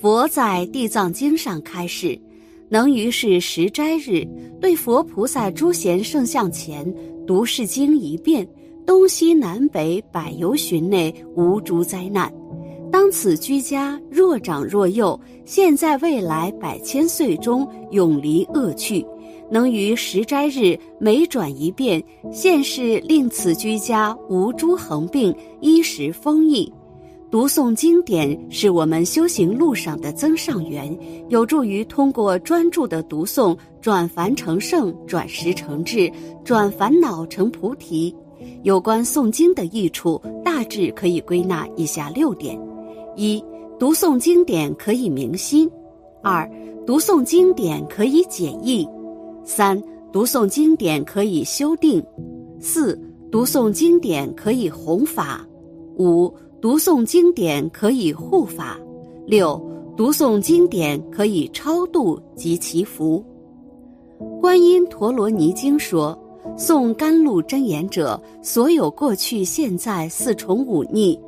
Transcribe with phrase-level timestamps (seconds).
[0.00, 2.18] 佛在《地藏经》上开示，
[2.70, 4.26] 能于是十斋日，
[4.58, 6.90] 对佛菩萨诸贤圣像前
[7.26, 8.48] 读是经一遍，
[8.86, 12.32] 东西南北百由旬内无诸灾难。
[12.90, 19.04] 当此居家若长若幼，现在未来百千岁中永离恶趣。
[19.50, 26.72] 能于十斋日每转一遍，现世令此居家无诸横病，衣食丰溢。
[27.30, 36.10] 读诵经典是我们修行路上的增上缘，有助于通过专注的读诵转凡成圣、转识成智、
[36.44, 38.12] 转烦恼成菩提。
[38.64, 42.60] 有关诵经的益处，大致可以归纳以下六点：
[43.14, 43.40] 一、
[43.78, 45.68] 读诵经典可以明心；
[46.24, 46.50] 二、
[46.84, 48.84] 读诵经典可以解义；
[49.44, 49.80] 三、
[50.12, 52.02] 读诵经典可以修定；
[52.58, 53.00] 四、
[53.30, 55.46] 读诵经典可以弘法；
[55.96, 56.28] 五。
[56.60, 58.78] 读诵经典可以护法，
[59.26, 59.58] 六
[59.96, 63.24] 读诵经典可以超度及祈福。
[64.42, 66.18] 观音陀罗尼经说，
[66.58, 71.18] 诵甘露真言者，所有过去、现在四重五逆、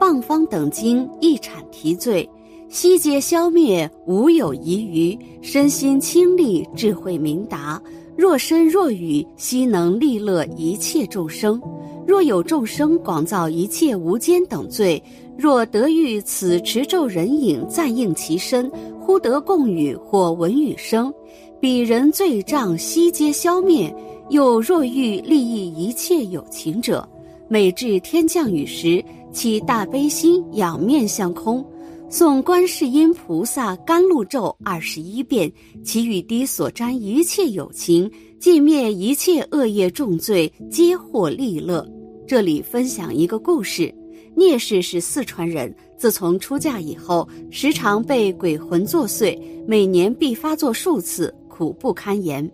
[0.00, 2.26] 谤方等经一铲提罪，
[2.70, 7.80] 悉皆消灭，无有遗余，身心清利，智慧明达。
[8.16, 11.60] 若身若语，悉能利乐一切众生。
[12.08, 15.00] 若有众生广造一切无间等罪，
[15.36, 18.66] 若得遇此持咒人影暂应其身，
[18.98, 21.12] 忽得共语或闻语声，
[21.60, 23.94] 彼人罪障悉皆消灭。
[24.30, 27.06] 又若欲利益一切有情者，
[27.46, 31.62] 每至天降雨时，起大悲心，仰面向空。
[32.10, 35.52] 诵观世音菩萨甘露咒二十一遍，
[35.84, 41.86] 其雨滴所沾一切有情，尽灭一切恶业重罪，皆获利乐。
[42.28, 43.90] 这里分享一个故事：
[44.36, 49.34] 聂氏是四川人，自从出嫁以后，时常被鬼魂作祟，
[49.66, 52.46] 每年必发作数次，苦不堪言。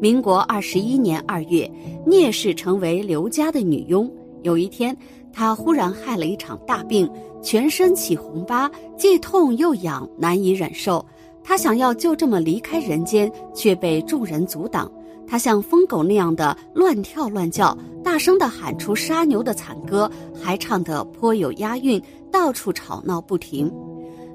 [0.00, 1.68] 民国二十一年二月，
[2.06, 4.08] 聂氏成为刘家的女佣。
[4.44, 4.96] 有一天，
[5.32, 7.10] 她忽然害了一场大病。
[7.42, 11.04] 全身起红疤，既痛又痒，难以忍受。
[11.42, 14.88] 她想要就这么离开人间，却被众人阻挡。
[15.26, 17.76] 她像疯狗那样的乱跳乱叫，
[18.16, 23.70] 大声地喊出杀牛的惨歌，还唱得颇有押韵，到处吵闹不停。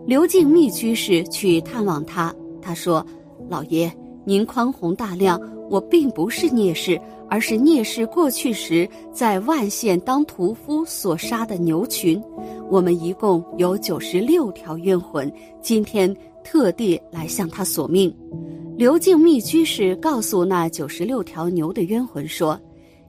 [0.06, 2.32] 刘敬密居士去探望他，
[2.62, 3.04] 他说
[3.50, 3.92] ：“老爷，
[4.24, 12.22] 您宽宏大量，我并不是聂氏，而是聂氏过去时在万县当屠夫所杀的牛群。”
[12.70, 18.16] 我们一共有九十六条冤魂，今天特地来向他索命。
[18.78, 22.60] 刘敬密居士告诉那九十六条牛的冤魂说：“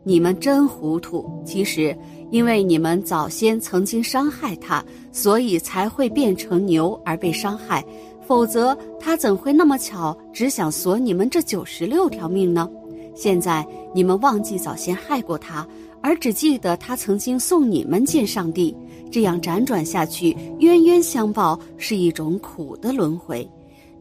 [0.05, 1.29] 你们真糊涂！
[1.45, 1.97] 其实，
[2.31, 7.85] 因为你们早先曾经伤害他，所以才会变成牛而被伤害。
[8.27, 12.69] 否则，他怎会那么巧只想索你们这九十六条命呢？
[13.15, 15.67] 现在你们忘记早先害过他。”
[16.05, 18.77] 而只记得他曾经送你们见上帝，
[19.09, 23.49] 这样辗转下去，冤冤相报是一种苦的轮回。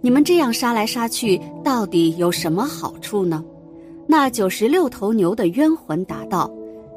[0.01, 3.45] 你们这样杀来杀去，到底有什么好处呢？
[4.11, 6.51] 那九十六头牛的冤魂答道：“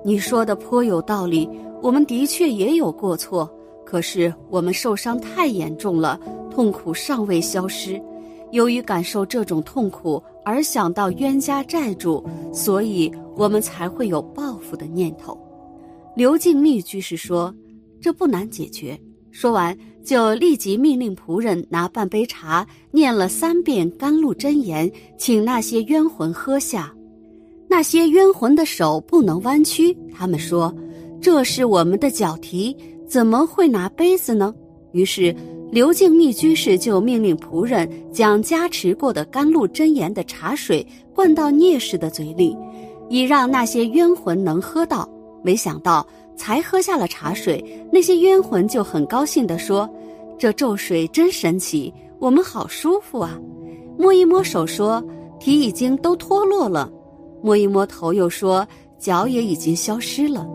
[0.04, 1.48] 你说的颇有道理，
[1.80, 3.48] 我们的确也有过错，
[3.86, 6.18] 可是我们受伤太严重了，
[6.50, 8.02] 痛苦尚未消失。”
[8.50, 12.20] 由于感受这种痛苦而想到冤家债主，
[12.52, 15.38] 所以我们才会有报复的念头。
[16.16, 17.54] 刘敬密居士说
[18.02, 18.98] ：“这不难解决。”
[19.30, 26.93] 说完，就立即命令仆人拿半杯茶，念了三遍甘露真言，请那些冤魂喝下。
[27.76, 30.72] 那些冤魂的手不能弯曲，他们说
[31.20, 32.72] ：“这是我们的脚蹄，
[33.04, 34.54] 怎么会拿杯子呢？”
[34.94, 35.34] 于是。
[35.72, 42.56] 刘敬密居士就命令仆人将加持过的甘露真言的茶水灌到聂氏的嘴里，
[43.08, 45.08] 以让那些冤魂能喝到。
[45.42, 46.06] 没想到
[46.36, 49.90] 才喝下了茶水，那些冤魂就很高兴地说
[50.38, 53.36] ：“这咒水真神奇，我们好舒服啊！”
[53.98, 55.04] 摸一摸手说
[55.40, 56.88] ：“蹄已经都脱落了。”
[57.44, 58.66] 摸一摸头又说
[58.98, 60.48] ：“脚也已经消失了。”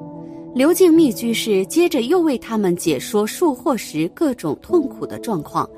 [0.56, 5.70] 刘敬密居士接着又为他们解说术祸时各种痛苦的状况，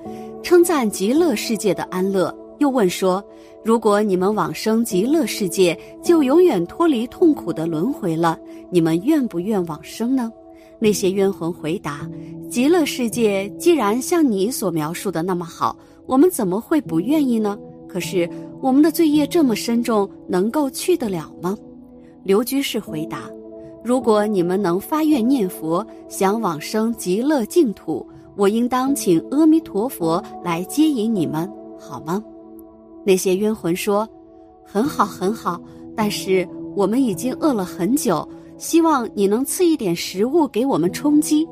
[0.41, 3.21] 称赞极乐世界的安乐，又问说
[3.61, 10.31] ：“如果你们往生极乐世界，就永远脱离痛苦的轮回了，你们愿不愿往生呢？”
[10.79, 12.09] 那些冤魂回答
[12.49, 17.59] ：“极乐世界既然像你所描述的那么好，我们怎么会不愿意呢？
[17.91, 18.29] 可是
[18.61, 21.57] 我们的罪业这么深重，能够去得了吗？”
[22.23, 23.29] 刘居士回答。
[23.83, 28.07] 如果你们能发愿念佛，想往生极乐净土，
[28.37, 32.23] 我应当请阿弥陀佛来接引你们，好吗？”
[33.03, 34.07] 那些冤魂说
[34.63, 35.59] ：“很好，很好，
[35.95, 38.25] 但是我们已经饿了很久，
[38.57, 41.45] 希望你能赐一点食物给我们充饥。”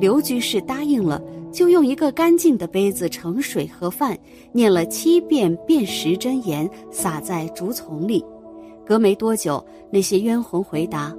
[0.00, 1.22] 刘居士答应了，
[1.52, 4.18] 就用一个干净的杯子盛水和饭，
[4.52, 8.24] 念了七遍辨识真言，撒在竹丛里。
[8.86, 11.14] 隔没多久，那些冤魂回答：“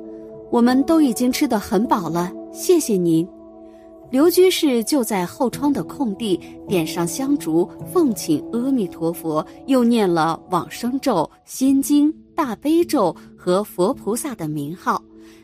[0.52, 3.28] 我们都已经吃得很饱了，谢谢您。”
[4.10, 15.00] 刘居士就在后窗的空地点上香烛，奉请阿弥陀佛，又念了往生咒、心经、大悲咒和佛菩萨的名号。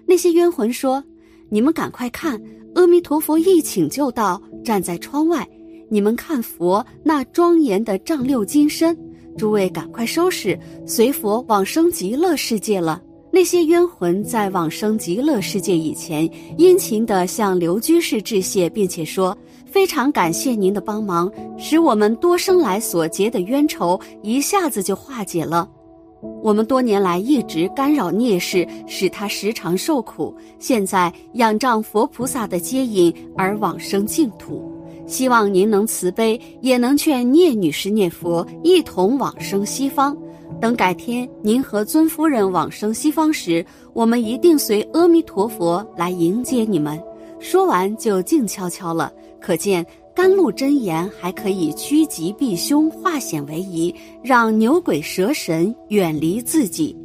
[0.08, 1.04] 那些冤魂说
[1.50, 2.42] ：“你们赶快看，
[2.74, 5.48] 阿弥陀佛一请就到，站在窗外。
[5.90, 8.98] 你们看佛那庄严的丈六金身，
[9.38, 13.02] 诸位赶快收拾，随佛往生极乐世界了。”
[13.32, 19.38] 那些冤魂在往生极乐世界以前，殷勤地向刘居士致谢，并且说
[19.68, 25.70] ：“非常感谢您的帮忙，使我们多生来所结的冤仇一下子就化解了。
[26.42, 30.36] 我们多年来一直干扰聂氏，使他时常受苦。
[30.60, 34.72] 现在仰仗佛菩萨的接引而往生净土，
[35.07, 40.16] 希望您能慈悲，也能劝聂女士念佛，一同往生西方。”
[40.62, 47.01] 等改天您和尊夫人往生西方时，我们一定随阿弥陀佛来迎接你们。
[47.39, 49.12] 说完就静悄悄了。
[49.42, 49.86] 可见
[50.16, 56.96] 甘露真言还可以趋吉避凶、化险为夷，让牛鬼蛇神远离自己。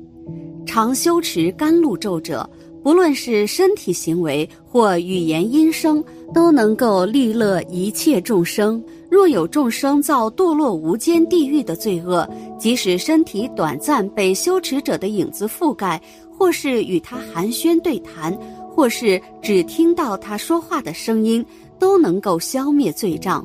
[0.65, 2.49] 常修持甘露咒者，
[2.85, 6.03] 不论是身体行为或语言音声，
[6.33, 8.81] 都能够利乐一切众生。
[9.11, 12.29] 若有众生造堕落无间地狱的罪恶，
[12.61, 18.33] 即使身体短暂被修持者的影子覆盖，或是与他寒暄对谈，
[18.71, 21.45] 或是只听到他说话的声音，
[21.81, 23.44] 都能够消灭罪障。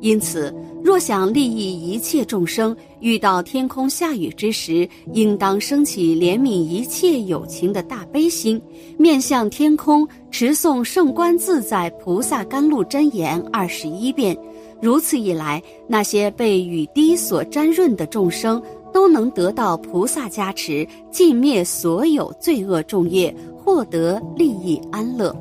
[0.00, 8.60] 因此，若想利益一切众生，遇到天空下雨之时，应当升起怜悯一切有情的大悲心，
[8.98, 14.36] 面向天空持诵圣观自在菩萨甘露真言二十一遍。
[14.82, 18.62] 如此一来，那些被雨滴所沾润的众生
[18.92, 25.34] 都能得到菩萨加持，尽灭所有罪恶重业，获得利益安乐。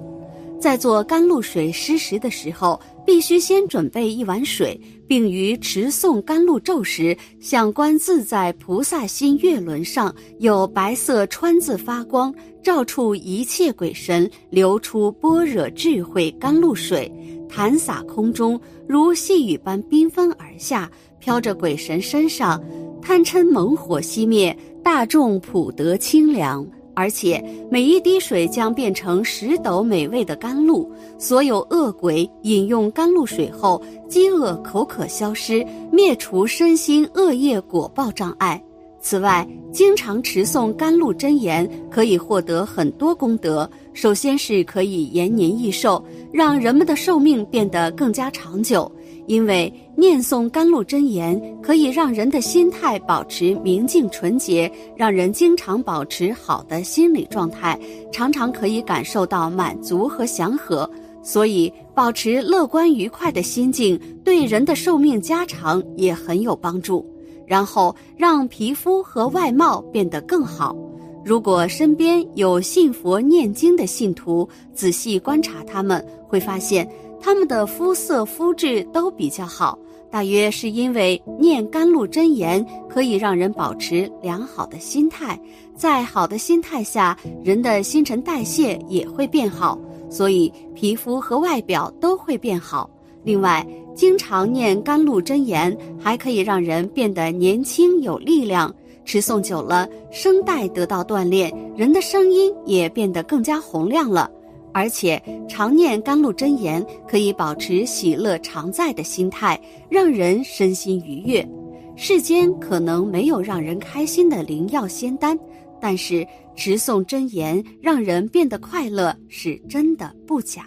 [0.64, 12.34] 在做甘露水施食的时候，必须先准备一碗水，并于持诵甘露咒时，向观自在菩萨心月轮上有白色川字发光，
[12.64, 17.12] 照出一切鬼神，流出般若智慧甘露水。
[17.50, 18.58] 弹洒空中，
[18.88, 20.90] 如细雨般缤纷而下，
[21.20, 22.64] 飘着鬼神身上，
[23.02, 26.66] 贪嗔猛火熄灭，大众普得清凉。
[26.96, 38.62] 而且每一滴水将变成十斗美味的甘露，所有恶鬼饮用甘露水后，饥饿口渴消失，灭除身心恶业果报障碍。
[39.02, 43.70] 此外，经常持诵甘露真言，可以获得很多功德。
[43.92, 46.02] 首先是可以延年益寿，
[46.32, 48.90] 让人们的寿命变得更加长久。
[49.26, 57.80] 因为念诵甘露真言，可以让人的心态保持明净纯洁，让人经常保持好的心理状态，
[58.12, 60.90] 常常可以感受到满足和祥和。
[61.22, 67.06] 所以，保持乐观愉快的心境，对人的寿命加长也很有帮助。
[67.46, 70.76] 然后让皮肤和外貌变得更好。
[71.24, 76.90] 如果身边有信佛念经的信徒，仔细观察他们，会发现
[77.24, 79.80] 他们的肤色、肤质都比较好。
[80.12, 85.40] 大约是因为念甘露真言可以让人保持良好的心态，
[85.74, 92.90] 在好的心态下，人的新陈代谢也会变好，所以皮肤和外表都会变好。
[93.24, 93.66] 另外，
[93.96, 98.72] 经常念甘露真言，还可以让人变得年轻有力量。
[99.06, 104.30] 持诵久了，声带得到锻炼，人的声音也变得更加洪亮了。
[104.74, 111.48] 而且，常念甘露真言，可以保持喜乐常在的心态，让人身心愉悦。
[111.96, 115.38] 世间可能没有让人开心的灵药仙丹，
[115.80, 116.26] 但是
[116.56, 120.66] 持诵真言让人变得快乐，是真的不假。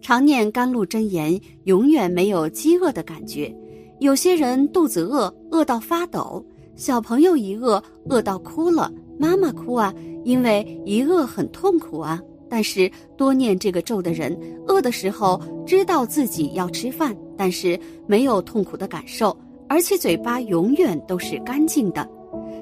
[0.00, 3.52] 常念甘露真言，永远没有饥饿的感觉。
[3.98, 6.44] 有些人肚子饿，饿到发抖；
[6.76, 8.92] 小朋友一饿，饿到哭了。
[9.18, 9.92] 妈妈哭啊，
[10.24, 12.20] 因为一饿很痛苦啊。
[12.52, 19.34] 但是多念这个咒的人，饿的时候知道自己要吃饭，但是没有痛苦的感受，
[19.70, 22.06] 而且嘴巴永远都是干净的。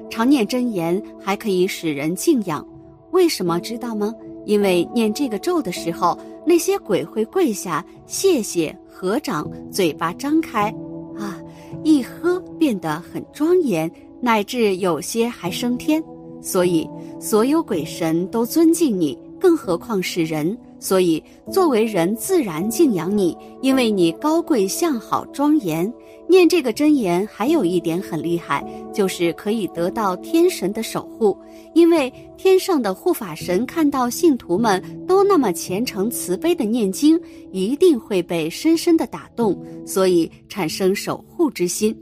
[0.09, 2.65] 常念真言还可以使人敬仰，
[3.11, 4.13] 为什么知道吗？
[4.45, 6.17] 因为念这个咒的时候，
[6.47, 10.73] 那些鬼会跪下谢谢、合掌、嘴巴张开，
[11.17, 11.37] 啊，
[11.83, 16.01] 一喝变得很庄严，乃至有些还升天。
[16.41, 20.57] 所以，所有鬼神都尊敬你，更何况是人。
[20.79, 21.21] 所以，
[21.51, 25.91] 作为人，自然敬仰你，因为你高贵、相好、庄严。
[26.27, 31.37] 念这个真言还有一点很厉害，就是可以得到天神的守护。
[31.75, 37.19] 因为天上的护法神看到信徒们都那么虔诚、慈悲的念经，
[37.51, 41.95] 一定会被深深的打动，所以产生守护之心。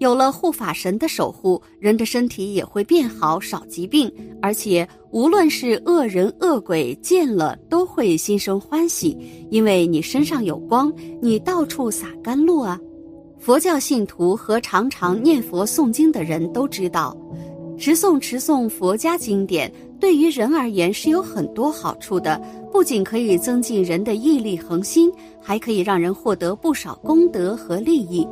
[0.00, 9.14] 有了护法神的守护，人的身体也会变好，少疾病，而且无论是恶人恶鬼见了都会心生欢喜，
[9.50, 10.90] 因为你身上有光，
[11.20, 12.80] 你到处洒甘露啊。
[13.38, 17.14] 佛教信徒和常常念佛诵经的人都知道，
[17.76, 22.40] 持诵持诵佛家经典对于人而言是有很多好处的，
[22.72, 28.26] 不仅可以增进人的毅力恒心，还可以让人获得不少功德和利益。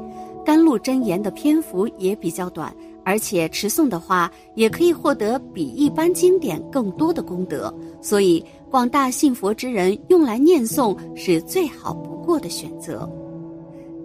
[0.48, 2.74] 甘露真言的篇幅也比较短，
[3.04, 13.06] 而且持诵的话也可以获得比一般经典更多的功德，所以广大信佛之人用来念诵是最好不过的选择。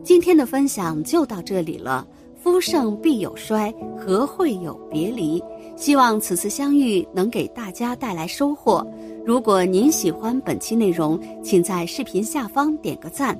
[0.04, 2.06] 今天的分享就到这里了。
[2.36, 5.42] 夫盛必有衰，何会有别离？
[5.78, 8.86] 希望此次相遇能给大家带来收获。
[9.26, 13.40] 如果您喜欢本期内容，请在视频下方点个赞。